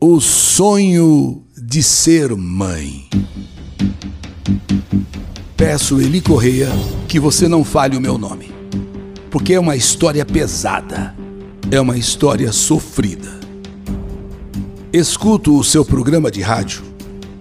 O 0.00 0.20
sonho 0.20 1.42
de 1.60 1.82
ser 1.82 2.32
mãe. 2.36 3.08
Peço, 5.56 6.00
Eli 6.00 6.20
Correia, 6.20 6.68
que 7.08 7.18
você 7.18 7.48
não 7.48 7.64
fale 7.64 7.96
o 7.96 8.00
meu 8.00 8.16
nome, 8.16 8.52
porque 9.28 9.54
é 9.54 9.58
uma 9.58 9.74
história 9.74 10.24
pesada, 10.24 11.16
é 11.68 11.80
uma 11.80 11.98
história 11.98 12.52
sofrida. 12.52 13.40
Escuto 14.92 15.58
o 15.58 15.64
seu 15.64 15.84
programa 15.84 16.30
de 16.30 16.42
rádio 16.42 16.84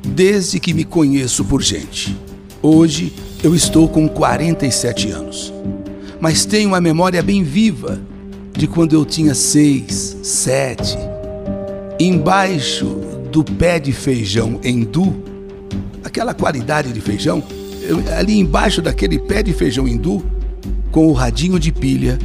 desde 0.04 0.60
que 0.60 0.74
me 0.74 0.84
conheço 0.84 1.46
por 1.46 1.62
gente. 1.62 2.18
Hoje 2.60 3.14
eu 3.44 3.54
estou 3.54 3.88
com 3.88 4.10
47 4.10 5.12
anos, 5.12 5.54
mas 6.20 6.44
tenho 6.44 6.70
uma 6.70 6.82
memória 6.82 7.22
bem 7.22 7.44
viva 7.44 8.02
de 8.52 8.66
quando 8.66 8.94
eu 8.94 9.06
tinha 9.06 9.36
seis, 9.36 10.18
sete, 10.24 10.98
embaixo 12.00 12.86
do 13.32 13.44
pé 13.44 13.80
de 13.80 13.92
feijão 13.92 14.60
hindu, 14.64 15.16
aquela 16.04 16.34
qualidade 16.34 16.92
de 16.94 17.02
feijão, 17.02 17.44
ali 18.18 18.38
embaixo 18.40 18.82
daquele 18.82 19.18
pé 19.20 19.42
de 19.42 19.54
feijão 19.54 19.88
hindu, 19.88 20.24
com 20.92 21.08
o 21.08 21.14
radinho 21.14 21.60
de 21.60 21.72
pilha, 21.72 22.18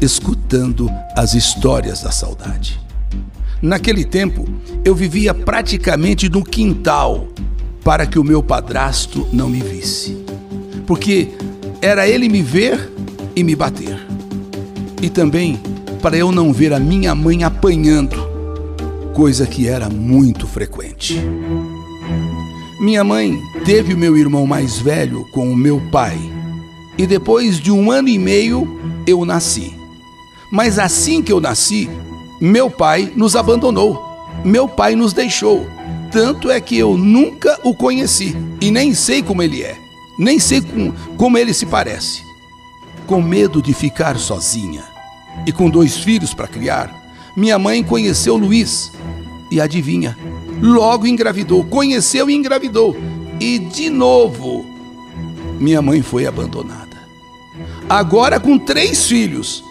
escutando 0.00 0.90
as 1.16 1.34
histórias 1.34 2.02
da 2.02 2.10
saudade. 2.10 2.80
Naquele 3.62 4.04
tempo, 4.04 4.46
eu 4.84 4.94
vivia 4.94 5.34
praticamente 5.34 6.28
no 6.28 6.42
quintal 6.42 7.28
para 7.84 8.06
que 8.06 8.18
o 8.18 8.24
meu 8.24 8.42
padrasto 8.42 9.28
não 9.32 9.48
me 9.48 9.60
visse. 9.60 10.24
Porque 10.86 11.28
era 11.82 12.08
ele 12.08 12.28
me 12.28 12.42
ver 12.42 12.90
e 13.36 13.44
me 13.44 13.54
bater. 13.54 13.98
E 15.02 15.08
também 15.08 15.60
para 16.00 16.16
eu 16.16 16.32
não 16.32 16.52
ver 16.52 16.72
a 16.72 16.80
minha 16.80 17.14
mãe 17.14 17.44
apanhando 17.44 18.29
coisa 19.20 19.46
que 19.46 19.68
era 19.68 19.90
muito 19.90 20.46
frequente. 20.46 21.20
Minha 22.80 23.04
mãe 23.04 23.38
teve 23.66 23.92
o 23.92 23.98
meu 23.98 24.16
irmão 24.16 24.46
mais 24.46 24.78
velho 24.78 25.26
com 25.30 25.52
o 25.52 25.54
meu 25.54 25.78
pai, 25.92 26.18
e 26.96 27.06
depois 27.06 27.60
de 27.60 27.70
um 27.70 27.90
ano 27.90 28.08
e 28.08 28.18
meio 28.18 28.80
eu 29.06 29.22
nasci. 29.26 29.74
Mas 30.50 30.78
assim 30.78 31.20
que 31.20 31.30
eu 31.30 31.38
nasci, 31.38 31.86
meu 32.40 32.70
pai 32.70 33.12
nos 33.14 33.36
abandonou, 33.36 34.02
meu 34.42 34.66
pai 34.66 34.96
nos 34.96 35.12
deixou. 35.12 35.66
Tanto 36.10 36.50
é 36.50 36.58
que 36.58 36.78
eu 36.78 36.96
nunca 36.96 37.60
o 37.62 37.74
conheci 37.74 38.34
e 38.58 38.70
nem 38.70 38.94
sei 38.94 39.22
como 39.22 39.42
ele 39.42 39.62
é, 39.62 39.76
nem 40.18 40.38
sei 40.38 40.62
com, 40.62 40.92
como 41.18 41.36
ele 41.36 41.52
se 41.52 41.66
parece. 41.66 42.22
Com 43.06 43.20
medo 43.20 43.60
de 43.60 43.74
ficar 43.74 44.18
sozinha 44.18 44.82
e 45.46 45.52
com 45.52 45.68
dois 45.68 45.98
filhos 45.98 46.32
para 46.32 46.48
criar, 46.48 46.90
minha 47.36 47.58
mãe 47.58 47.84
conheceu 47.84 48.34
Luiz, 48.34 48.90
e 49.50 49.60
adivinha? 49.60 50.16
Logo 50.60 51.06
engravidou, 51.06 51.64
conheceu 51.64 52.28
e 52.28 52.34
engravidou. 52.34 52.96
E 53.40 53.58
de 53.58 53.88
novo, 53.88 54.66
minha 55.58 55.80
mãe 55.80 56.02
foi 56.02 56.26
abandonada. 56.26 56.98
Agora 57.88 58.38
com 58.38 58.58
três 58.58 59.06
filhos: 59.06 59.64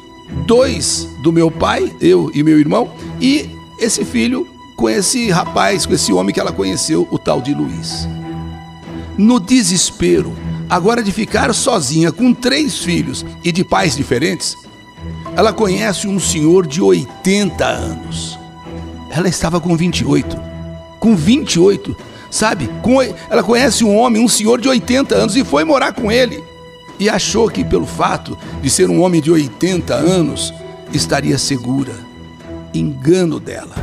dois 0.45 1.07
do 1.21 1.31
meu 1.31 1.49
pai, 1.51 1.93
eu 2.01 2.31
e 2.33 2.43
meu 2.43 2.59
irmão, 2.59 2.91
e 3.21 3.49
esse 3.79 4.03
filho 4.03 4.47
com 4.79 4.89
esse 4.89 5.29
rapaz, 5.29 5.85
com 5.85 5.93
esse 5.93 6.13
homem 6.13 6.33
que 6.33 6.39
ela 6.39 6.53
conheceu, 6.53 7.05
o 7.11 7.19
tal 7.19 7.41
de 7.41 7.53
Luiz. 7.53 8.07
No 9.17 9.37
desespero, 9.37 10.33
agora 10.69 11.03
de 11.03 11.11
ficar 11.11 11.53
sozinha 11.53 12.13
com 12.13 12.33
três 12.33 12.77
filhos 12.77 13.25
e 13.43 13.51
de 13.51 13.65
pais 13.65 13.97
diferentes, 13.97 14.55
ela 15.35 15.51
conhece 15.51 16.07
um 16.07 16.17
senhor 16.17 16.65
de 16.65 16.81
80 16.81 17.65
anos. 17.65 18.38
Ela 19.09 19.27
estava 19.27 19.59
com 19.59 19.75
28. 19.75 20.39
Com 20.99 21.15
28, 21.15 21.95
sabe? 22.29 22.69
Com, 22.81 23.01
ela 23.01 23.43
conhece 23.43 23.83
um 23.83 23.95
homem, 23.97 24.23
um 24.23 24.27
senhor 24.27 24.59
de 24.59 24.67
80 24.69 25.15
anos, 25.15 25.35
e 25.35 25.43
foi 25.43 25.63
morar 25.63 25.93
com 25.93 26.11
ele. 26.11 26.43
E 26.99 27.09
achou 27.09 27.49
que, 27.49 27.63
pelo 27.63 27.85
fato 27.85 28.37
de 28.61 28.69
ser 28.69 28.89
um 28.89 29.01
homem 29.01 29.21
de 29.21 29.31
80 29.31 29.93
anos, 29.93 30.53
estaria 30.93 31.37
segura. 31.37 31.93
Engano 32.73 33.39
dela. 33.39 33.75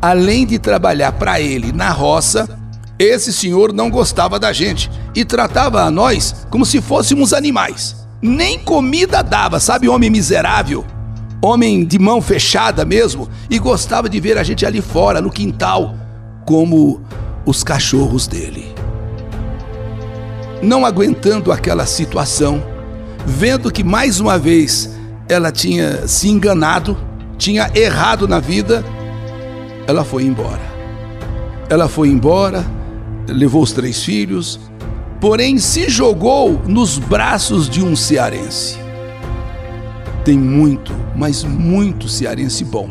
Além 0.00 0.46
de 0.46 0.58
trabalhar 0.58 1.12
para 1.12 1.40
ele 1.40 1.72
na 1.72 1.90
roça, 1.90 2.58
esse 2.98 3.32
senhor 3.32 3.72
não 3.72 3.90
gostava 3.90 4.38
da 4.38 4.52
gente 4.52 4.90
e 5.14 5.24
tratava 5.24 5.82
a 5.82 5.90
nós 5.90 6.46
como 6.50 6.64
se 6.64 6.80
fôssemos 6.80 7.32
animais. 7.32 7.96
Nem 8.22 8.58
comida 8.58 9.22
dava, 9.22 9.60
sabe, 9.60 9.88
homem 9.88 10.10
miserável? 10.10 10.84
Homem 11.44 11.84
de 11.84 11.98
mão 11.98 12.22
fechada 12.22 12.84
mesmo, 12.84 13.28
e 13.50 13.58
gostava 13.58 14.08
de 14.08 14.18
ver 14.18 14.38
a 14.38 14.42
gente 14.42 14.64
ali 14.64 14.80
fora, 14.80 15.20
no 15.20 15.30
quintal, 15.30 15.94
como 16.46 17.02
os 17.44 17.62
cachorros 17.62 18.26
dele. 18.26 18.74
Não 20.62 20.86
aguentando 20.86 21.52
aquela 21.52 21.84
situação, 21.84 22.64
vendo 23.26 23.70
que 23.70 23.84
mais 23.84 24.20
uma 24.20 24.38
vez 24.38 24.98
ela 25.28 25.52
tinha 25.52 26.08
se 26.08 26.28
enganado, 26.28 26.96
tinha 27.36 27.70
errado 27.74 28.26
na 28.26 28.40
vida, 28.40 28.82
ela 29.86 30.04
foi 30.04 30.24
embora. 30.24 30.62
Ela 31.68 31.88
foi 31.88 32.08
embora, 32.08 32.64
levou 33.28 33.62
os 33.62 33.72
três 33.72 34.02
filhos, 34.02 34.58
porém 35.20 35.58
se 35.58 35.90
jogou 35.90 36.62
nos 36.66 36.98
braços 36.98 37.68
de 37.68 37.84
um 37.84 37.94
cearense. 37.94 38.83
Tem 40.24 40.38
muito, 40.38 40.92
mas 41.14 41.44
muito 41.44 42.08
cearense 42.08 42.64
bom. 42.64 42.90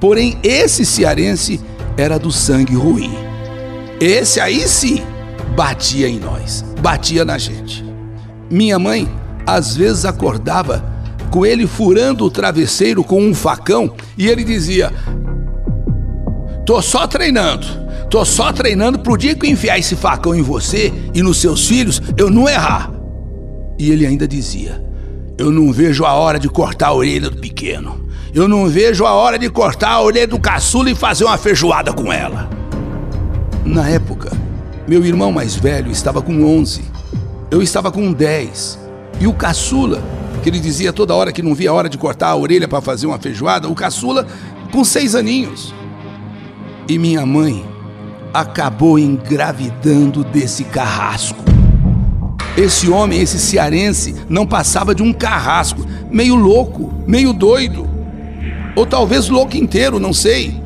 Porém, 0.00 0.38
esse 0.42 0.86
cearense 0.86 1.60
era 1.96 2.18
do 2.18 2.32
sangue 2.32 2.74
ruim. 2.74 3.12
Esse 4.00 4.40
aí 4.40 4.66
sim 4.66 5.02
batia 5.54 6.08
em 6.08 6.18
nós, 6.18 6.64
batia 6.80 7.24
na 7.24 7.36
gente. 7.36 7.84
Minha 8.50 8.78
mãe 8.78 9.08
às 9.46 9.76
vezes 9.76 10.04
acordava 10.04 10.84
com 11.30 11.44
ele 11.46 11.66
furando 11.66 12.24
o 12.24 12.30
travesseiro 12.30 13.04
com 13.04 13.22
um 13.22 13.34
facão 13.34 13.94
e 14.16 14.28
ele 14.28 14.42
dizia: 14.42 14.92
Tô 16.64 16.80
só 16.80 17.06
treinando, 17.06 17.66
tô 18.10 18.24
só 18.24 18.52
treinando 18.52 18.98
pro 18.98 19.16
dia 19.16 19.34
que 19.34 19.46
eu 19.46 19.50
enfiar 19.50 19.78
esse 19.78 19.94
facão 19.94 20.34
em 20.34 20.42
você 20.42 20.92
e 21.14 21.22
nos 21.22 21.38
seus 21.38 21.66
filhos 21.66 22.00
eu 22.16 22.30
não 22.30 22.48
errar. 22.48 22.90
E 23.78 23.90
ele 23.90 24.06
ainda 24.06 24.26
dizia: 24.26 24.82
eu 25.38 25.50
não 25.50 25.72
vejo 25.72 26.04
a 26.04 26.12
hora 26.12 26.38
de 26.38 26.48
cortar 26.48 26.88
a 26.88 26.94
orelha 26.94 27.30
do 27.30 27.38
pequeno. 27.38 28.06
Eu 28.34 28.46
não 28.48 28.68
vejo 28.68 29.04
a 29.04 29.12
hora 29.12 29.38
de 29.38 29.48
cortar 29.50 29.90
a 29.90 30.00
orelha 30.00 30.26
do 30.26 30.38
caçula 30.38 30.90
e 30.90 30.94
fazer 30.94 31.24
uma 31.24 31.38
feijoada 31.38 31.92
com 31.92 32.12
ela. 32.12 32.48
Na 33.64 33.88
época, 33.88 34.32
meu 34.86 35.04
irmão 35.04 35.32
mais 35.32 35.54
velho 35.54 35.90
estava 35.90 36.20
com 36.20 36.44
11. 36.44 36.82
Eu 37.50 37.62
estava 37.62 37.90
com 37.90 38.12
10. 38.12 38.78
E 39.20 39.26
o 39.26 39.32
caçula, 39.32 40.02
que 40.42 40.48
ele 40.48 40.58
dizia 40.58 40.92
toda 40.92 41.14
hora 41.14 41.32
que 41.32 41.42
não 41.42 41.54
via 41.54 41.70
a 41.70 41.74
hora 41.74 41.88
de 41.88 41.98
cortar 41.98 42.28
a 42.28 42.36
orelha 42.36 42.66
para 42.66 42.80
fazer 42.80 43.06
uma 43.06 43.18
feijoada, 43.18 43.68
o 43.68 43.74
caçula 43.74 44.26
com 44.70 44.84
seis 44.84 45.14
aninhos. 45.14 45.74
E 46.88 46.98
minha 46.98 47.24
mãe 47.24 47.64
acabou 48.32 48.98
engravidando 48.98 50.24
desse 50.24 50.64
carrasco. 50.64 51.51
Esse 52.56 52.90
homem, 52.90 53.20
esse 53.20 53.38
cearense, 53.38 54.14
não 54.28 54.46
passava 54.46 54.94
de 54.94 55.02
um 55.02 55.10
carrasco, 55.10 55.86
meio 56.10 56.34
louco, 56.34 56.92
meio 57.06 57.32
doido. 57.32 57.88
Ou 58.76 58.84
talvez 58.84 59.30
louco 59.30 59.56
inteiro, 59.56 59.98
não 59.98 60.12
sei. 60.12 60.60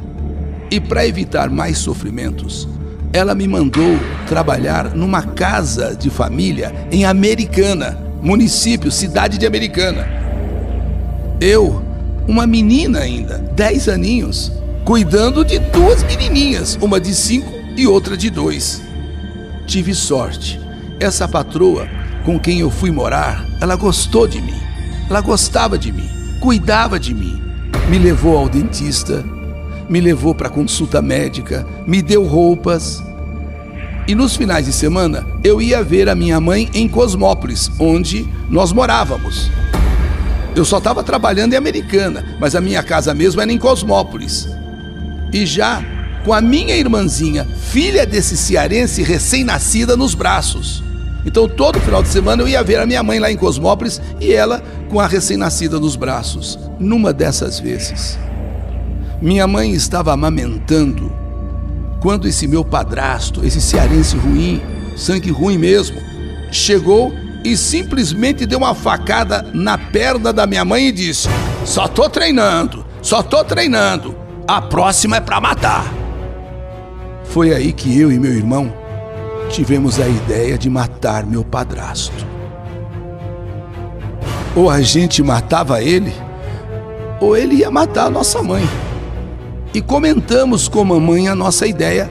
E 0.68 0.80
para 0.80 1.06
evitar 1.06 1.48
mais 1.48 1.78
sofrimentos, 1.78 2.68
ela 3.12 3.36
me 3.36 3.46
mandou 3.46 3.96
trabalhar 4.26 4.96
numa 4.96 5.22
casa 5.22 5.94
de 5.94 6.10
família 6.10 6.74
em 6.90 7.04
Americana, 7.04 7.96
município, 8.20 8.90
cidade 8.90 9.38
de 9.38 9.46
Americana. 9.46 10.08
Eu, 11.40 11.82
uma 12.26 12.48
menina 12.48 12.98
ainda, 12.98 13.38
dez 13.54 13.88
aninhos, 13.88 14.50
cuidando 14.84 15.44
de 15.44 15.60
duas 15.60 16.02
menininhas, 16.02 16.76
uma 16.82 16.98
de 16.98 17.14
cinco 17.14 17.52
e 17.76 17.86
outra 17.86 18.16
de 18.16 18.28
dois. 18.28 18.82
Tive 19.68 19.94
sorte 19.94 20.65
essa 20.98 21.28
patroa 21.28 21.88
com 22.24 22.38
quem 22.38 22.60
eu 22.60 22.70
fui 22.70 22.90
morar, 22.90 23.46
ela 23.60 23.76
gostou 23.76 24.26
de 24.26 24.40
mim. 24.40 24.60
Ela 25.08 25.20
gostava 25.20 25.78
de 25.78 25.92
mim, 25.92 26.10
cuidava 26.40 26.98
de 26.98 27.14
mim. 27.14 27.40
Me 27.88 27.98
levou 27.98 28.36
ao 28.36 28.48
dentista, 28.48 29.24
me 29.88 30.00
levou 30.00 30.34
para 30.34 30.50
consulta 30.50 31.00
médica, 31.00 31.64
me 31.86 32.02
deu 32.02 32.24
roupas. 32.24 33.02
E 34.08 34.14
nos 34.14 34.34
finais 34.34 34.66
de 34.66 34.72
semana 34.72 35.24
eu 35.44 35.62
ia 35.62 35.84
ver 35.84 36.08
a 36.08 36.14
minha 36.14 36.40
mãe 36.40 36.68
em 36.74 36.88
Cosmópolis, 36.88 37.70
onde 37.78 38.28
nós 38.50 38.72
morávamos. 38.72 39.50
Eu 40.56 40.64
só 40.64 40.78
estava 40.78 41.04
trabalhando 41.04 41.52
em 41.52 41.56
Americana, 41.56 42.36
mas 42.40 42.56
a 42.56 42.60
minha 42.60 42.82
casa 42.82 43.14
mesmo 43.14 43.40
era 43.40 43.52
em 43.52 43.58
Cosmópolis. 43.58 44.48
E 45.32 45.46
já 45.46 45.84
com 46.24 46.32
a 46.32 46.40
minha 46.40 46.76
irmãzinha, 46.76 47.46
filha 47.70 48.04
desse 48.04 48.36
cearense 48.36 49.00
recém-nascida, 49.00 49.96
nos 49.96 50.12
braços. 50.12 50.82
Então 51.26 51.48
todo 51.48 51.80
final 51.80 52.02
de 52.02 52.08
semana 52.08 52.42
eu 52.42 52.48
ia 52.48 52.62
ver 52.62 52.78
a 52.78 52.86
minha 52.86 53.02
mãe 53.02 53.18
lá 53.18 53.30
em 53.30 53.36
Cosmópolis 53.36 54.00
e 54.20 54.32
ela 54.32 54.62
com 54.88 55.00
a 55.00 55.06
recém-nascida 55.08 55.80
nos 55.80 55.96
braços. 55.96 56.56
Numa 56.78 57.12
dessas 57.12 57.58
vezes, 57.58 58.16
minha 59.20 59.46
mãe 59.46 59.72
estava 59.72 60.12
amamentando 60.12 61.12
quando 62.00 62.28
esse 62.28 62.46
meu 62.46 62.64
padrasto, 62.64 63.44
esse 63.44 63.60
cearense 63.60 64.16
ruim, 64.16 64.62
sangue 64.96 65.30
ruim 65.30 65.58
mesmo, 65.58 66.00
chegou 66.52 67.12
e 67.44 67.56
simplesmente 67.56 68.46
deu 68.46 68.58
uma 68.58 68.74
facada 68.74 69.44
na 69.52 69.76
perna 69.76 70.32
da 70.32 70.46
minha 70.46 70.64
mãe 70.64 70.88
e 70.88 70.92
disse: 70.92 71.28
Só 71.64 71.88
tô 71.88 72.08
treinando, 72.08 72.86
só 73.02 73.22
tô 73.22 73.42
treinando, 73.42 74.16
a 74.46 74.62
próxima 74.62 75.16
é 75.16 75.20
para 75.20 75.40
matar. 75.40 75.92
Foi 77.24 77.52
aí 77.52 77.72
que 77.72 77.98
eu 77.98 78.12
e 78.12 78.18
meu 78.18 78.32
irmão 78.32 78.85
tivemos 79.56 79.98
a 79.98 80.06
ideia 80.06 80.58
de 80.58 80.68
matar 80.68 81.24
meu 81.24 81.42
padrasto. 81.42 82.26
Ou 84.54 84.68
a 84.68 84.82
gente 84.82 85.22
matava 85.22 85.82
ele, 85.82 86.12
ou 87.22 87.34
ele 87.34 87.54
ia 87.54 87.70
matar 87.70 88.08
a 88.08 88.10
nossa 88.10 88.42
mãe. 88.42 88.68
E 89.72 89.80
comentamos 89.80 90.68
com 90.68 90.82
a 90.82 90.84
mamãe 90.84 91.28
a 91.28 91.34
nossa 91.34 91.66
ideia, 91.66 92.10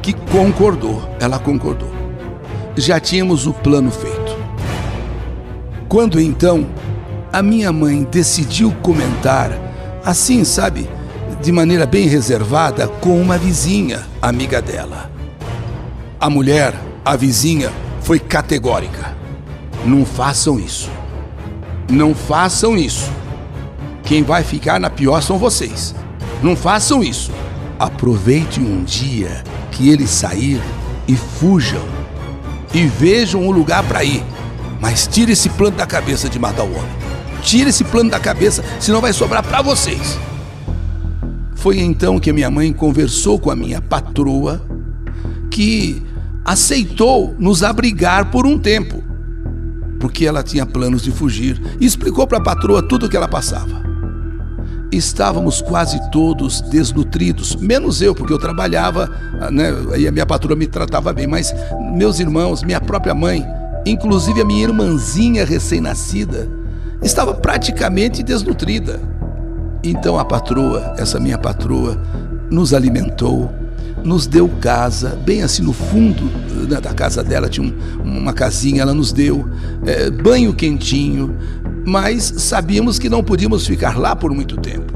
que 0.00 0.14
concordou, 0.14 1.02
ela 1.20 1.38
concordou. 1.38 1.90
Já 2.74 2.98
tínhamos 2.98 3.46
o 3.46 3.52
plano 3.52 3.90
feito. 3.90 4.34
Quando 5.90 6.18
então 6.18 6.66
a 7.30 7.42
minha 7.42 7.70
mãe 7.72 8.04
decidiu 8.04 8.74
comentar, 8.80 9.50
assim, 10.02 10.44
sabe, 10.44 10.88
de 11.42 11.52
maneira 11.52 11.84
bem 11.84 12.08
reservada, 12.08 12.88
com 12.88 13.20
uma 13.20 13.36
vizinha, 13.36 14.00
amiga 14.22 14.62
dela. 14.62 15.15
A 16.18 16.30
mulher, 16.30 16.74
a 17.04 17.14
vizinha, 17.14 17.70
foi 18.00 18.18
categórica: 18.18 19.14
não 19.84 20.06
façam 20.06 20.58
isso. 20.58 20.90
Não 21.90 22.14
façam 22.14 22.76
isso. 22.76 23.10
Quem 24.02 24.22
vai 24.22 24.42
ficar 24.42 24.80
na 24.80 24.88
pior 24.88 25.20
são 25.20 25.38
vocês. 25.38 25.94
Não 26.42 26.56
façam 26.56 27.02
isso. 27.02 27.30
Aproveite 27.78 28.60
um 28.60 28.82
dia 28.82 29.44
que 29.70 29.88
ele 29.88 30.06
sair 30.06 30.62
e 31.06 31.14
fujam. 31.14 31.82
E 32.72 32.86
vejam 32.86 33.42
um 33.42 33.50
lugar 33.50 33.82
para 33.84 34.02
ir. 34.02 34.24
Mas 34.80 35.06
tire 35.06 35.32
esse 35.32 35.48
plano 35.50 35.76
da 35.76 35.86
cabeça 35.86 36.28
de 36.28 36.38
matar 36.38 36.64
o 36.64 36.70
homem. 36.70 36.96
Tire 37.42 37.70
esse 37.70 37.84
plano 37.84 38.10
da 38.10 38.18
cabeça, 38.18 38.64
senão 38.80 39.00
vai 39.00 39.12
sobrar 39.12 39.42
para 39.42 39.62
vocês. 39.62 40.18
Foi 41.54 41.78
então 41.78 42.18
que 42.18 42.32
minha 42.32 42.50
mãe 42.50 42.72
conversou 42.72 43.38
com 43.38 43.50
a 43.50 43.56
minha 43.56 43.80
patroa, 43.80 44.62
que 45.50 46.05
aceitou 46.46 47.34
nos 47.38 47.62
abrigar 47.62 48.30
por 48.30 48.46
um 48.46 48.58
tempo 48.58 49.02
porque 49.98 50.26
ela 50.26 50.42
tinha 50.42 50.66
planos 50.66 51.02
de 51.02 51.10
fugir, 51.10 51.60
e 51.80 51.86
explicou 51.86 52.26
para 52.26 52.38
a 52.38 52.42
patroa 52.42 52.82
tudo 52.82 53.06
o 53.06 53.08
que 53.08 53.16
ela 53.16 53.28
passava. 53.28 53.84
Estávamos 54.92 55.60
quase 55.60 56.00
todos 56.10 56.60
desnutridos, 56.60 57.56
menos 57.56 58.00
eu, 58.00 58.14
porque 58.14 58.32
eu 58.32 58.38
trabalhava, 58.38 59.10
né, 59.50 59.72
e 59.98 60.06
a 60.06 60.12
minha 60.12 60.26
patroa 60.26 60.56
me 60.56 60.66
tratava 60.66 61.12
bem, 61.12 61.26
mas 61.26 61.54
meus 61.92 62.20
irmãos, 62.20 62.62
minha 62.62 62.80
própria 62.80 63.14
mãe, 63.14 63.44
inclusive 63.84 64.40
a 64.40 64.44
minha 64.44 64.62
irmãzinha 64.62 65.44
recém-nascida, 65.44 66.48
estava 67.02 67.34
praticamente 67.34 68.22
desnutrida. 68.22 69.00
Então 69.82 70.18
a 70.18 70.24
patroa, 70.24 70.94
essa 70.96 71.18
minha 71.18 71.38
patroa, 71.38 72.00
nos 72.50 72.72
alimentou, 72.72 73.52
nos 74.06 74.26
deu 74.26 74.48
casa, 74.60 75.18
bem 75.24 75.42
assim 75.42 75.62
no 75.62 75.72
fundo 75.72 76.24
né, 76.68 76.80
da 76.80 76.94
casa 76.94 77.24
dela 77.24 77.48
tinha 77.48 77.66
um, 77.66 77.74
uma 78.02 78.32
casinha, 78.32 78.82
ela 78.82 78.94
nos 78.94 79.12
deu 79.12 79.48
é, 79.84 80.08
banho 80.10 80.54
quentinho, 80.54 81.36
mas 81.84 82.22
sabíamos 82.38 82.98
que 82.98 83.08
não 83.08 83.22
podíamos 83.22 83.66
ficar 83.66 83.98
lá 83.98 84.14
por 84.14 84.32
muito 84.32 84.56
tempo. 84.56 84.94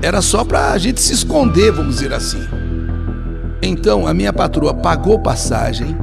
Era 0.00 0.22
só 0.22 0.44
para 0.44 0.70
a 0.70 0.78
gente 0.78 1.00
se 1.00 1.12
esconder, 1.12 1.72
vamos 1.72 1.96
dizer 1.96 2.12
assim. 2.12 2.40
Então 3.60 4.06
a 4.06 4.14
minha 4.14 4.32
patroa 4.32 4.72
pagou 4.72 5.18
passagem 5.18 5.96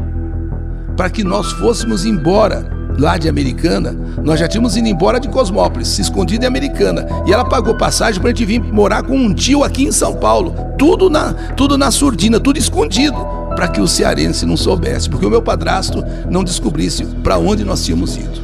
para 0.98 1.10
que 1.10 1.24
nós 1.24 1.54
fôssemos 1.54 2.06
embora 2.06 2.75
lá 2.98 3.18
de 3.18 3.28
Americana, 3.28 3.96
nós 4.24 4.40
já 4.40 4.48
tínhamos 4.48 4.76
ido 4.78 4.88
embora 4.88 5.20
de 5.20 5.28
Cosmópolis, 5.28 5.90
se 5.90 6.02
escondido 6.02 6.44
em 6.44 6.48
Americana. 6.48 7.06
E 7.26 7.34
ela 7.34 7.46
pagou 7.46 7.76
passagem 7.76 8.20
para 8.20 8.30
a 8.30 8.34
gente 8.34 8.46
vir 8.46 8.62
morar 8.62 9.04
com 9.04 9.16
um 9.16 9.34
tio 9.34 9.64
aqui 9.64 9.84
em 9.84 9.92
São 9.92 10.16
Paulo. 10.16 10.56
Tudo 10.78 11.10
na, 11.10 11.34
tudo 11.56 11.78
na 11.78 11.92
surdina, 11.92 12.40
tudo 12.40 12.58
escondido, 12.58 13.18
para 13.56 13.68
que 13.68 13.82
o 13.82 13.88
cearense 13.88 14.46
não 14.46 14.58
soubesse, 14.58 15.10
porque 15.10 15.26
o 15.26 15.30
meu 15.30 15.42
padrasto 15.42 16.04
não 16.30 16.44
descobrisse 16.44 17.06
para 17.24 17.38
onde 17.38 17.64
nós 17.64 17.84
tínhamos 17.84 18.16
ido. 18.16 18.42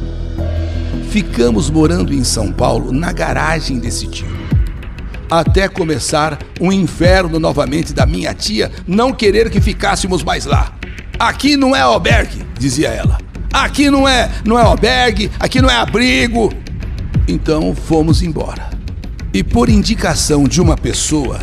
Ficamos 1.10 1.68
morando 1.68 2.14
em 2.14 2.24
São 2.24 2.50
Paulo, 2.50 2.92
na 2.92 3.12
garagem 3.12 3.78
desse 3.78 4.06
tio. 4.06 4.42
Até 5.30 5.66
começar 5.66 6.38
um 6.60 6.70
inferno 6.70 7.38
novamente 7.38 7.92
da 7.94 8.04
minha 8.04 8.34
tia 8.34 8.70
não 8.86 9.12
querer 9.12 9.50
que 9.50 9.60
ficássemos 9.60 10.22
mais 10.22 10.44
lá. 10.44 10.72
Aqui 11.18 11.56
não 11.56 11.74
é 11.74 11.80
albergue, 11.80 12.44
dizia 12.58 12.88
ela. 12.88 13.21
Aqui 13.52 13.90
não 13.90 14.08
é, 14.08 14.30
não 14.44 14.58
é 14.58 14.62
albergue, 14.62 15.30
aqui 15.38 15.60
não 15.60 15.68
é 15.68 15.76
abrigo. 15.76 16.52
Então 17.28 17.74
fomos 17.74 18.22
embora. 18.22 18.70
E 19.32 19.42
por 19.42 19.68
indicação 19.68 20.44
de 20.44 20.60
uma 20.60 20.76
pessoa, 20.76 21.38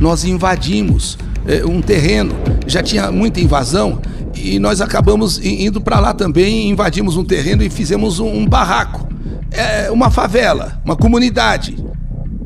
nós 0.00 0.24
invadimos 0.24 1.18
é, 1.46 1.64
um 1.64 1.80
terreno. 1.80 2.34
Já 2.66 2.82
tinha 2.82 3.10
muita 3.10 3.40
invasão 3.40 4.00
e 4.34 4.58
nós 4.58 4.80
acabamos 4.80 5.44
indo 5.44 5.80
para 5.80 5.98
lá 5.98 6.12
também, 6.12 6.68
invadimos 6.68 7.16
um 7.16 7.24
terreno 7.24 7.62
e 7.62 7.70
fizemos 7.70 8.20
um, 8.20 8.28
um 8.28 8.46
barraco. 8.46 9.08
É 9.50 9.90
uma 9.90 10.10
favela, 10.10 10.80
uma 10.84 10.96
comunidade. 10.96 11.76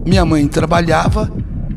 Minha 0.06 0.24
mãe 0.24 0.46
trabalhava 0.46 1.30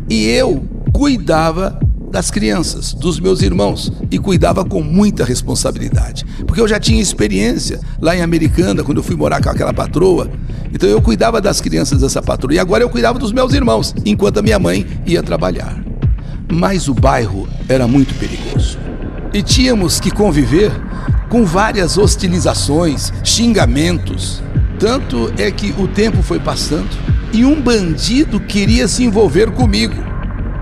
e 0.09 0.25
eu 0.25 0.63
cuidava 0.93 1.79
das 2.13 2.29
crianças, 2.29 2.93
dos 2.93 3.19
meus 3.19 3.41
irmãos, 3.41 3.91
e 4.11 4.19
cuidava 4.19 4.63
com 4.63 4.83
muita 4.83 5.25
responsabilidade. 5.25 6.23
Porque 6.45 6.61
eu 6.61 6.67
já 6.67 6.79
tinha 6.79 7.01
experiência 7.01 7.79
lá 7.99 8.15
em 8.15 8.21
Americana, 8.21 8.83
quando 8.83 8.99
eu 8.99 9.03
fui 9.03 9.15
morar 9.15 9.41
com 9.41 9.49
aquela 9.49 9.73
patroa. 9.73 10.29
Então 10.71 10.87
eu 10.87 11.01
cuidava 11.01 11.41
das 11.41 11.59
crianças 11.59 12.01
dessa 12.01 12.21
patroa. 12.21 12.53
E 12.53 12.59
agora 12.59 12.83
eu 12.83 12.89
cuidava 12.89 13.17
dos 13.17 13.31
meus 13.31 13.51
irmãos, 13.51 13.95
enquanto 14.05 14.37
a 14.37 14.41
minha 14.43 14.59
mãe 14.59 14.85
ia 15.07 15.23
trabalhar. 15.23 15.83
Mas 16.51 16.87
o 16.87 16.93
bairro 16.93 17.49
era 17.67 17.87
muito 17.87 18.13
perigoso. 18.19 18.77
E 19.33 19.41
tínhamos 19.41 19.99
que 19.99 20.11
conviver 20.11 20.71
com 21.31 21.43
várias 21.43 21.97
hostilizações, 21.97 23.11
xingamentos. 23.23 24.43
Tanto 24.77 25.33
é 25.35 25.49
que 25.49 25.73
o 25.79 25.87
tempo 25.87 26.21
foi 26.21 26.39
passando 26.39 26.95
e 27.33 27.43
um 27.43 27.59
bandido 27.59 28.39
queria 28.39 28.87
se 28.87 29.03
envolver 29.03 29.49
comigo 29.49 30.12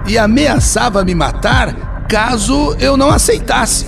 e 0.08 0.18
ameaçava 0.18 1.04
me 1.04 1.16
matar 1.16 2.06
caso 2.08 2.76
eu 2.80 2.98
não 2.98 3.10
aceitasse. 3.10 3.86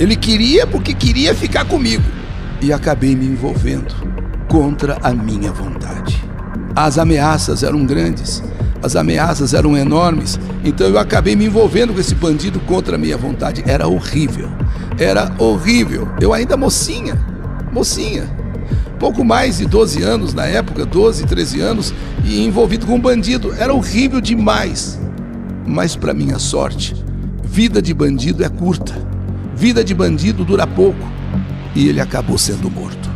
Ele 0.00 0.16
queria 0.16 0.66
porque 0.66 0.94
queria 0.94 1.34
ficar 1.34 1.64
comigo. 1.64 2.02
E 2.60 2.72
acabei 2.72 3.14
me 3.14 3.26
envolvendo 3.26 3.94
contra 4.48 4.98
a 5.02 5.12
minha 5.12 5.52
vontade. 5.52 6.22
As 6.74 6.96
ameaças 6.96 7.62
eram 7.62 7.84
grandes, 7.84 8.42
as 8.82 8.96
ameaças 8.96 9.52
eram 9.52 9.76
enormes, 9.76 10.38
então 10.64 10.86
eu 10.86 10.98
acabei 10.98 11.36
me 11.36 11.44
envolvendo 11.44 11.92
com 11.92 12.00
esse 12.00 12.14
bandido 12.14 12.58
contra 12.60 12.94
a 12.94 12.98
minha 12.98 13.16
vontade. 13.16 13.62
Era 13.66 13.86
horrível, 13.86 14.48
era 14.98 15.30
horrível. 15.38 16.08
Eu 16.20 16.32
ainda 16.32 16.56
mocinha, 16.56 17.18
mocinha, 17.72 18.30
pouco 18.98 19.24
mais 19.24 19.58
de 19.58 19.66
12 19.66 20.02
anos 20.02 20.32
na 20.32 20.46
época, 20.46 20.86
12, 20.86 21.26
13 21.26 21.60
anos, 21.60 21.94
e 22.24 22.44
envolvido 22.44 22.86
com 22.86 22.94
um 22.94 23.00
bandido. 23.00 23.52
Era 23.58 23.74
horrível 23.74 24.20
demais. 24.20 24.98
Mas, 25.66 25.96
para 25.96 26.14
minha 26.14 26.38
sorte, 26.38 26.94
vida 27.42 27.80
de 27.80 27.94
bandido 27.94 28.44
é 28.44 28.48
curta. 28.48 28.94
Vida 29.54 29.84
de 29.84 29.94
bandido 29.94 30.44
dura 30.44 30.66
pouco. 30.66 31.06
E 31.74 31.88
ele 31.88 32.00
acabou 32.00 32.36
sendo 32.38 32.70
morto. 32.70 33.10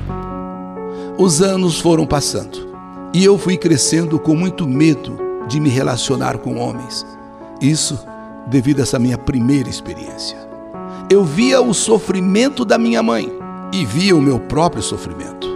Os 1.19 1.41
anos 1.41 1.81
foram 1.81 2.07
passando 2.07 2.67
e 3.15 3.25
eu 3.25 3.39
fui 3.39 3.57
crescendo 3.57 4.19
com 4.19 4.35
muito 4.35 4.69
medo 4.69 5.19
de 5.49 5.59
me 5.59 5.71
relacionar 5.71 6.37
com 6.37 6.57
homens. 6.57 7.07
Isso 7.59 7.99
devido 8.47 8.81
a 8.81 8.83
essa 8.83 8.99
minha 8.99 9.17
primeira 9.17 9.71
experiência. 9.71 10.37
Eu 11.09 11.25
via 11.25 11.63
o 11.63 11.73
sofrimento 11.73 12.63
da 12.63 12.77
minha 12.77 13.03
mãe 13.03 13.33
e 13.73 13.87
via 13.87 14.15
o 14.15 14.21
meu 14.21 14.39
próprio 14.39 14.83
sofrimento. 14.83 15.47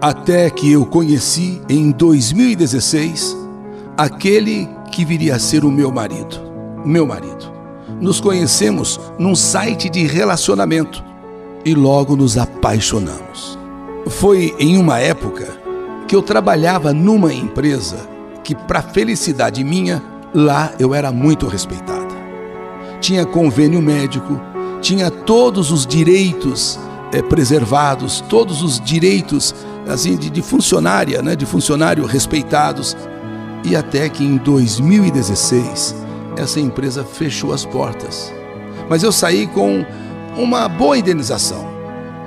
Até 0.00 0.48
que 0.48 0.72
eu 0.72 0.86
conheci 0.86 1.60
em 1.68 1.90
2016 1.90 3.36
aquele 3.96 4.66
que 4.96 5.04
viria 5.04 5.34
a 5.34 5.38
ser 5.38 5.62
o 5.62 5.70
meu 5.70 5.92
marido. 5.92 6.40
Meu 6.82 7.06
marido. 7.06 7.52
Nos 8.00 8.18
conhecemos 8.18 8.98
num 9.18 9.34
site 9.34 9.90
de 9.90 10.06
relacionamento 10.06 11.04
e 11.66 11.74
logo 11.74 12.16
nos 12.16 12.38
apaixonamos. 12.38 13.58
Foi 14.06 14.56
em 14.58 14.78
uma 14.78 14.98
época 14.98 15.54
que 16.08 16.16
eu 16.16 16.22
trabalhava 16.22 16.94
numa 16.94 17.30
empresa 17.30 18.08
que, 18.42 18.54
para 18.54 18.80
felicidade 18.80 19.62
minha, 19.62 20.02
lá 20.34 20.72
eu 20.78 20.94
era 20.94 21.12
muito 21.12 21.46
respeitada. 21.46 22.16
Tinha 22.98 23.26
convênio 23.26 23.82
médico, 23.82 24.40
tinha 24.80 25.10
todos 25.10 25.70
os 25.70 25.86
direitos 25.86 26.80
é, 27.12 27.20
preservados, 27.20 28.24
todos 28.30 28.62
os 28.62 28.80
direitos 28.80 29.54
assim 29.86 30.16
de, 30.16 30.30
de 30.30 30.40
funcionária, 30.40 31.20
né, 31.20 31.36
de 31.36 31.44
funcionário 31.44 32.06
respeitados 32.06 32.96
e 33.66 33.74
até 33.74 34.08
que 34.08 34.24
em 34.24 34.36
2016 34.36 35.94
essa 36.36 36.60
empresa 36.60 37.04
fechou 37.04 37.52
as 37.52 37.64
portas. 37.64 38.32
Mas 38.88 39.02
eu 39.02 39.10
saí 39.10 39.48
com 39.48 39.84
uma 40.36 40.68
boa 40.68 40.96
indenização. 40.96 41.66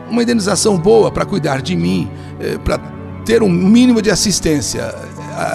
Uma 0.10 0.22
indenização 0.22 0.78
boa 0.78 1.10
para 1.10 1.26
cuidar 1.26 1.62
de 1.62 1.78
mim, 1.78 2.12
eh, 2.42 2.58
para 2.58 2.78
ter 3.24 3.42
um 3.42 3.50
mínimo 3.50 4.02
de 4.02 4.12
assistência. 4.12 4.94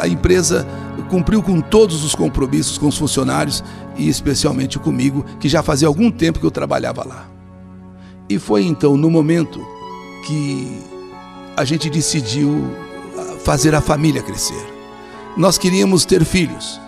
A 0.01 0.09
empresa 0.09 0.67
cumpriu 1.11 1.43
com 1.43 1.61
todos 1.61 2.03
os 2.03 2.15
compromissos 2.15 2.79
com 2.79 2.89
os 2.89 2.97
funcionários 2.97 3.63
e 3.97 4.09
especialmente 4.09 4.79
comigo, 4.79 5.23
que 5.39 5.49
já 5.49 5.63
fazia 5.63 5.87
algum 5.87 6.11
tempo 6.11 6.41
que 6.41 6.47
eu 6.47 6.51
trabalhava 6.51 7.07
lá. 7.07 7.29
E 8.29 8.39
foi 8.39 8.65
então 8.65 8.97
no 8.97 9.11
momento 9.11 9.61
que 10.25 10.81
a 11.55 11.65
gente 11.65 11.91
decidiu 11.91 12.65
ah, 13.19 13.37
fazer 13.45 13.75
a 13.75 13.83
família 13.83 14.23
crescer. 14.23 14.74
Nós 15.37 15.59
queríamos 15.59 16.05
ter 16.05 16.25
filhos. 16.25 16.81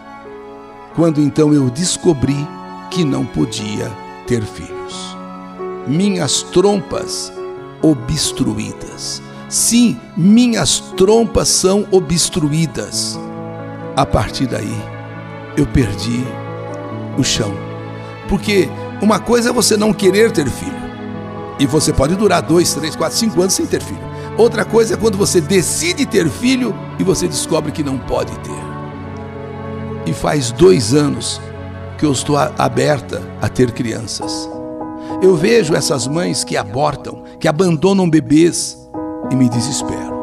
Quando 0.94 1.20
então 1.20 1.52
eu 1.52 1.68
descobri 1.68 2.36
que 2.90 3.04
não 3.04 3.26
podia 3.26 3.90
ter 4.26 4.44
filhos. 4.44 5.16
Minhas 5.86 6.42
trompas 6.42 7.32
obstruídas. 7.82 9.20
Sim, 9.48 9.98
minhas 10.16 10.78
trompas 10.96 11.48
são 11.48 11.86
obstruídas. 11.90 13.18
A 13.96 14.06
partir 14.06 14.46
daí, 14.46 14.76
eu 15.56 15.66
perdi 15.66 16.24
o 17.18 17.24
chão. 17.24 17.52
Porque 18.28 18.68
uma 19.02 19.18
coisa 19.18 19.50
é 19.50 19.52
você 19.52 19.76
não 19.76 19.92
querer 19.92 20.30
ter 20.30 20.48
filho. 20.48 20.86
E 21.58 21.66
você 21.66 21.92
pode 21.92 22.14
durar 22.14 22.42
dois, 22.42 22.74
três, 22.74 22.94
quatro, 22.94 23.18
cinco 23.18 23.40
anos 23.40 23.54
sem 23.54 23.66
ter 23.66 23.82
filho. 23.82 24.15
Outra 24.38 24.64
coisa 24.64 24.95
é 24.95 24.97
quando 24.97 25.16
você 25.16 25.40
decide 25.40 26.05
ter 26.05 26.28
filho 26.28 26.75
e 26.99 27.05
você 27.05 27.26
descobre 27.26 27.73
que 27.73 27.83
não 27.83 27.99
pode 27.99 28.33
ter. 28.40 28.76
E 30.07 30.12
faz 30.12 30.52
dois 30.52 30.93
anos 30.93 31.40
que 31.99 32.05
eu 32.05 32.12
estou 32.12 32.37
aberta 32.37 33.23
a 33.40 33.49
ter 33.49 33.73
crianças. 33.73 34.49
Eu 35.23 35.35
vejo 35.35 35.75
essas 35.75 36.07
mães 36.07 36.45
que 36.45 36.57
abortam, 36.57 37.23
que 37.40 37.49
abandonam 37.49 38.09
bebês 38.09 38.76
e 39.31 39.35
me 39.35 39.49
desespero. 39.49 40.14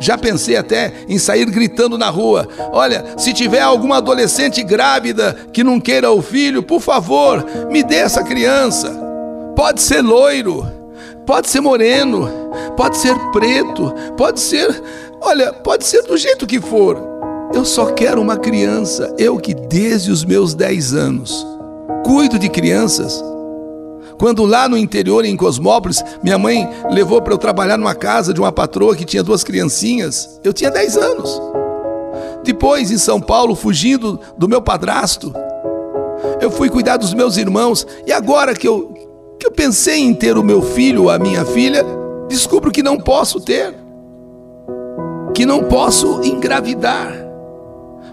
Já 0.00 0.16
pensei 0.16 0.56
até 0.56 0.92
em 1.08 1.18
sair 1.18 1.44
gritando 1.46 1.98
na 1.98 2.08
rua: 2.08 2.48
olha, 2.72 3.04
se 3.18 3.32
tiver 3.32 3.60
alguma 3.60 3.98
adolescente 3.98 4.62
grávida 4.62 5.36
que 5.52 5.62
não 5.62 5.78
queira 5.78 6.10
o 6.10 6.22
filho, 6.22 6.62
por 6.62 6.80
favor, 6.80 7.44
me 7.70 7.82
dê 7.82 7.96
essa 7.96 8.24
criança. 8.24 8.90
Pode 9.54 9.80
ser 9.80 10.02
loiro, 10.02 10.66
pode 11.24 11.48
ser 11.48 11.60
moreno, 11.60 12.28
pode 12.76 12.96
ser 12.96 13.16
preto, 13.32 13.92
pode 14.16 14.40
ser, 14.40 14.82
olha, 15.20 15.52
pode 15.52 15.84
ser 15.84 16.02
do 16.02 16.16
jeito 16.16 16.46
que 16.46 16.60
for. 16.60 16.96
Eu 17.54 17.64
só 17.64 17.86
quero 17.86 18.20
uma 18.20 18.36
criança, 18.36 19.14
eu 19.18 19.38
que 19.38 19.54
desde 19.54 20.10
os 20.10 20.24
meus 20.24 20.54
10 20.54 20.94
anos 20.94 21.46
cuido 22.04 22.38
de 22.38 22.48
crianças. 22.48 23.22
Quando 24.18 24.44
lá 24.44 24.68
no 24.68 24.78
interior, 24.78 25.24
em 25.24 25.36
Cosmópolis, 25.36 26.02
minha 26.22 26.38
mãe 26.38 26.68
levou 26.90 27.20
para 27.20 27.34
eu 27.34 27.38
trabalhar 27.38 27.76
numa 27.76 27.94
casa 27.94 28.32
de 28.32 28.40
uma 28.40 28.52
patroa 28.52 28.94
que 28.94 29.04
tinha 29.04 29.22
duas 29.22 29.44
criancinhas, 29.44 30.40
eu 30.42 30.52
tinha 30.52 30.70
10 30.70 30.96
anos. 30.96 31.42
Depois, 32.44 32.90
em 32.90 32.96
São 32.96 33.20
Paulo, 33.20 33.54
fugindo 33.54 34.20
do 34.38 34.48
meu 34.48 34.62
padrasto, 34.62 35.34
eu 36.40 36.50
fui 36.50 36.70
cuidar 36.70 36.96
dos 36.96 37.12
meus 37.12 37.36
irmãos, 37.36 37.86
e 38.06 38.12
agora 38.12 38.54
que 38.54 38.66
eu, 38.66 38.94
que 39.38 39.46
eu 39.46 39.50
pensei 39.50 39.98
em 39.98 40.14
ter 40.14 40.38
o 40.38 40.44
meu 40.44 40.62
filho 40.62 41.04
ou 41.04 41.10
a 41.10 41.18
minha 41.18 41.44
filha, 41.44 41.84
descubro 42.28 42.70
que 42.70 42.82
não 42.82 42.98
posso 42.98 43.40
ter, 43.40 43.74
que 45.34 45.46
não 45.46 45.64
posso 45.64 46.22
engravidar. 46.22 47.12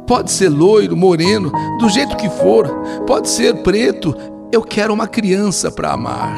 Pode 0.05 0.31
ser 0.31 0.49
loiro, 0.49 0.97
moreno, 0.97 1.51
do 1.79 1.87
jeito 1.89 2.17
que 2.17 2.29
for, 2.29 2.67
pode 3.07 3.29
ser 3.29 3.63
preto. 3.63 4.15
Eu 4.51 4.61
quero 4.61 4.93
uma 4.93 5.07
criança 5.07 5.71
para 5.71 5.93
amar. 5.93 6.35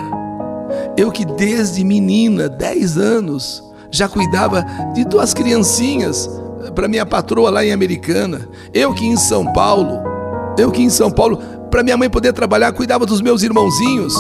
Eu 0.95 1.11
que 1.11 1.25
desde 1.25 1.83
menina, 1.83 2.47
10 2.47 2.97
anos, 2.97 3.63
já 3.91 4.07
cuidava 4.07 4.63
de 4.93 5.03
duas 5.05 5.33
criancinhas 5.33 6.29
para 6.73 6.87
minha 6.87 7.05
patroa 7.05 7.49
lá 7.49 7.65
em 7.65 7.71
Americana. 7.71 8.47
Eu 8.73 8.93
que 8.93 9.05
em 9.05 9.17
São 9.17 9.51
Paulo, 9.51 9.99
eu 10.57 10.71
que 10.71 10.81
em 10.81 10.89
São 10.89 11.09
Paulo, 11.11 11.37
para 11.69 11.83
minha 11.83 11.97
mãe 11.97 12.09
poder 12.09 12.33
trabalhar, 12.33 12.71
cuidava 12.71 13.05
dos 13.05 13.21
meus 13.21 13.43
irmãozinhos. 13.43 14.13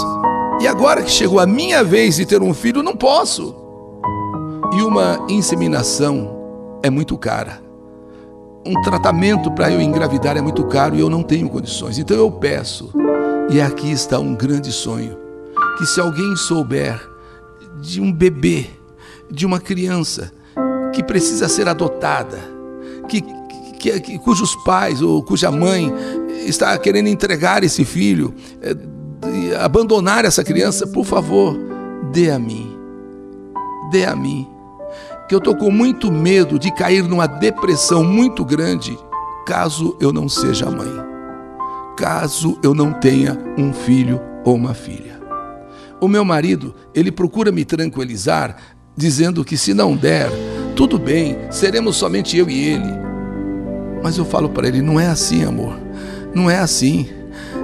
E 0.61 0.67
agora 0.67 1.03
que 1.03 1.11
chegou 1.11 1.39
a 1.39 1.45
minha 1.45 1.83
vez 1.83 2.15
de 2.15 2.25
ter 2.25 2.41
um 2.41 2.53
filho, 2.53 2.81
não 2.81 2.95
posso. 2.95 3.55
E 4.73 4.81
uma 4.81 5.25
inseminação 5.29 6.79
é 6.81 6.89
muito 6.89 7.17
cara. 7.17 7.61
Um 8.65 8.81
tratamento 8.81 9.51
para 9.51 9.71
eu 9.71 9.79
engravidar 9.79 10.37
é 10.37 10.41
muito 10.41 10.65
caro 10.65 10.95
e 10.95 10.99
eu 10.99 11.09
não 11.09 11.21
tenho 11.21 11.49
condições. 11.49 11.99
Então 11.99 12.17
eu 12.17 12.31
peço. 12.31 12.91
E 13.49 13.61
aqui 13.61 13.91
está 13.91 14.17
um 14.17 14.33
grande 14.33 14.71
sonho: 14.71 15.17
que 15.77 15.85
se 15.85 15.99
alguém 15.99 16.35
souber 16.35 16.99
de 17.81 18.01
um 18.01 18.11
bebê, 18.11 18.67
de 19.29 19.45
uma 19.45 19.59
criança 19.59 20.31
que 20.93 21.03
precisa 21.03 21.47
ser 21.47 21.67
adotada, 21.67 22.39
que, 23.07 23.21
que, 23.77 23.99
que 23.99 24.19
cujos 24.19 24.55
pais 24.63 25.01
ou 25.01 25.21
cuja 25.21 25.51
mãe 25.51 25.93
está 26.47 26.77
querendo 26.77 27.07
entregar 27.07 27.63
esse 27.63 27.83
filho, 27.83 28.33
abandonar 29.53 30.25
essa 30.25 30.43
criança, 30.43 30.87
por 30.87 31.05
favor, 31.05 31.57
dê 32.11 32.31
a 32.31 32.39
mim. 32.39 32.75
Dê 33.91 34.05
a 34.05 34.15
mim. 34.15 34.47
Que 35.27 35.35
eu 35.35 35.39
estou 35.39 35.55
com 35.55 35.71
muito 35.71 36.11
medo 36.11 36.57
de 36.57 36.71
cair 36.71 37.03
numa 37.03 37.27
depressão 37.27 38.03
muito 38.03 38.45
grande 38.45 38.97
caso 39.45 39.95
eu 39.99 40.11
não 40.11 40.27
seja 40.27 40.69
mãe. 40.69 40.91
Caso 41.95 42.57
eu 42.63 42.73
não 42.73 42.91
tenha 42.91 43.37
um 43.57 43.71
filho 43.71 44.19
ou 44.43 44.55
uma 44.55 44.73
filha. 44.73 45.21
O 46.01 46.07
meu 46.07 46.25
marido, 46.25 46.75
ele 46.93 47.11
procura 47.11 47.51
me 47.51 47.63
tranquilizar, 47.63 48.57
dizendo 48.97 49.45
que 49.45 49.55
se 49.55 49.73
não 49.73 49.95
der, 49.95 50.29
tudo 50.75 50.99
bem, 50.99 51.37
seremos 51.51 51.95
somente 51.95 52.37
eu 52.37 52.49
e 52.49 52.69
ele. 52.69 52.91
Mas 54.03 54.17
eu 54.17 54.25
falo 54.25 54.49
para 54.49 54.67
ele: 54.67 54.81
não 54.81 54.99
é 54.99 55.07
assim, 55.07 55.45
amor. 55.45 55.79
Não 56.33 56.49
é 56.49 56.57
assim. 56.57 57.07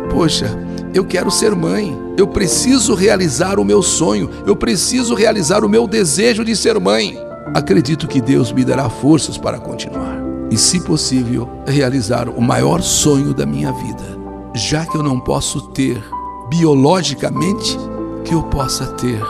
Poxa, 0.10 0.48
eu 0.94 1.06
quero 1.06 1.32
ser 1.32 1.56
mãe, 1.56 1.98
eu 2.18 2.28
preciso 2.28 2.94
realizar 2.94 3.60
o 3.60 3.66
meu 3.66 3.82
sonho, 3.82 4.30
eu 4.46 4.56
preciso 4.56 5.16
realizar 5.16 5.64
o 5.64 5.70
meu 5.70 5.88
desejo 5.88 6.44
de 6.44 6.56
ser 6.56 6.80
mãe. 6.80 7.18
Acredito 7.54 8.08
que 8.08 8.22
Deus 8.22 8.52
me 8.52 8.66
dará 8.66 8.90
forças 8.90 9.38
para 9.38 9.60
continuar 9.60 10.18
e, 10.52 10.58
se 10.58 10.82
possível, 10.82 11.50
realizar 11.66 12.28
o 12.28 12.42
maior 12.42 12.82
sonho 12.82 13.34
da 13.34 13.46
minha 13.46 13.72
vida. 13.72 14.20
Já 14.54 14.86
que 14.86 14.98
eu 14.98 15.04
não 15.04 15.20
posso 15.20 15.62
ter 15.70 16.04
biologicamente, 16.50 17.78
que 18.26 18.34
eu 18.34 18.44
possa 18.44 18.86
ter 18.88 19.22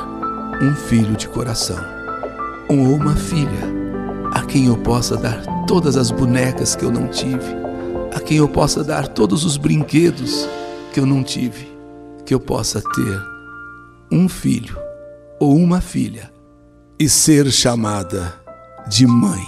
um 0.61 0.75
filho 0.75 1.15
de 1.15 1.27
coração 1.27 1.77
ou 2.67 2.95
uma 2.95 3.15
filha 3.15 3.81
a 4.33 4.41
quem 4.41 4.65
eu 4.65 4.77
possa 4.77 5.15
dar 5.15 5.43
todas 5.67 5.95
as 5.95 6.09
bonecas 6.09 6.75
que 6.75 6.83
eu 6.83 6.91
não 6.91 7.07
tive, 7.07 7.55
a 8.15 8.19
quem 8.19 8.37
eu 8.37 8.47
possa 8.47 8.83
dar 8.83 9.07
todos 9.07 9.45
os 9.45 9.57
brinquedos 9.57 10.47
que 10.91 10.99
eu 10.99 11.05
não 11.05 11.23
tive, 11.23 11.71
que 12.25 12.33
eu 12.33 12.39
possa 12.39 12.81
ter 12.81 13.21
um 14.11 14.27
filho 14.27 14.77
ou 15.39 15.55
uma 15.55 15.79
filha 15.79 16.31
e 16.99 17.07
ser 17.07 17.51
chamada 17.51 18.39
de 18.87 19.07
mãe, 19.07 19.45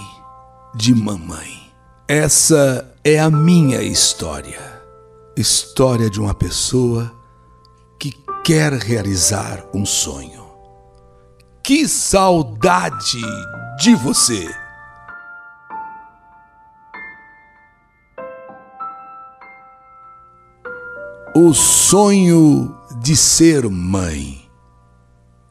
de 0.74 0.94
mamãe. 0.94 1.70
Essa 2.08 2.92
é 3.04 3.18
a 3.18 3.30
minha 3.30 3.82
história. 3.82 4.60
História 5.36 6.08
de 6.08 6.20
uma 6.20 6.34
pessoa 6.34 7.12
que 7.98 8.12
quer 8.42 8.72
realizar 8.72 9.64
um 9.74 9.84
sonho. 9.84 10.44
Que 11.62 11.88
saudade 11.88 13.20
de 13.78 13.94
você! 13.94 14.63
O 21.36 21.52
sonho 21.52 22.72
de 23.02 23.16
ser 23.16 23.68
mãe. 23.68 24.42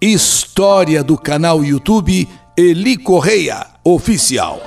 História 0.01 1.03
do 1.03 1.17
canal 1.17 1.61
YouTube 1.61 2.25
Eli 2.55 2.95
Correia 2.95 3.67
Oficial. 3.83 4.61